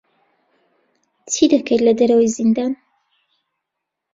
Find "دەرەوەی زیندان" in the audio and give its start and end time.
1.99-2.73